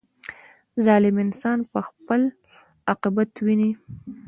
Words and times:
•ظالم 0.85 1.15
انسان 1.25 1.57
به 1.71 1.79
خپل 1.87 2.21
عاقبت 2.89 3.31
ویني. 3.45 3.71